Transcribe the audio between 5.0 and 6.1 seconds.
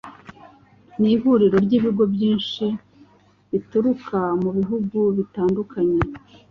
bitandukanye